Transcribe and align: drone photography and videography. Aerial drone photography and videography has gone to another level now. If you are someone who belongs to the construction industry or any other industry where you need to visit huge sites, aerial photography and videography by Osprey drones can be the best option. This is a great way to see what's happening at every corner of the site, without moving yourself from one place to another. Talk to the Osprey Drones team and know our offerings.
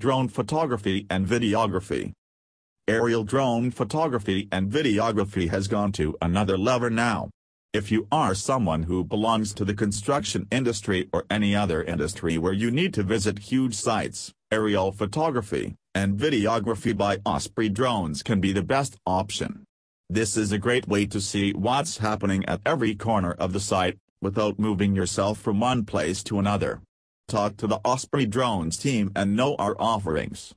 drone 0.00 0.28
photography 0.28 1.06
and 1.10 1.26
videography. 1.26 2.12
Aerial 2.88 3.22
drone 3.22 3.70
photography 3.70 4.48
and 4.50 4.72
videography 4.72 5.50
has 5.50 5.68
gone 5.68 5.92
to 5.92 6.16
another 6.22 6.56
level 6.56 6.88
now. 6.88 7.28
If 7.74 7.92
you 7.92 8.08
are 8.10 8.34
someone 8.34 8.84
who 8.84 9.04
belongs 9.04 9.52
to 9.54 9.64
the 9.64 9.74
construction 9.74 10.48
industry 10.50 11.08
or 11.12 11.26
any 11.30 11.54
other 11.54 11.84
industry 11.84 12.38
where 12.38 12.54
you 12.54 12.70
need 12.70 12.94
to 12.94 13.02
visit 13.02 13.50
huge 13.50 13.74
sites, 13.74 14.32
aerial 14.50 14.90
photography 14.90 15.76
and 15.94 16.18
videography 16.18 16.96
by 16.96 17.18
Osprey 17.26 17.68
drones 17.68 18.22
can 18.22 18.40
be 18.40 18.52
the 18.52 18.62
best 18.62 18.96
option. 19.06 19.64
This 20.08 20.36
is 20.36 20.50
a 20.50 20.58
great 20.58 20.88
way 20.88 21.04
to 21.06 21.20
see 21.20 21.52
what's 21.52 21.98
happening 21.98 22.44
at 22.46 22.62
every 22.64 22.94
corner 22.94 23.32
of 23.32 23.52
the 23.52 23.60
site, 23.60 23.98
without 24.22 24.58
moving 24.58 24.96
yourself 24.96 25.38
from 25.38 25.60
one 25.60 25.84
place 25.84 26.24
to 26.24 26.38
another. 26.38 26.80
Talk 27.30 27.56
to 27.58 27.68
the 27.68 27.78
Osprey 27.84 28.26
Drones 28.26 28.76
team 28.76 29.12
and 29.14 29.36
know 29.36 29.54
our 29.54 29.76
offerings. 29.78 30.48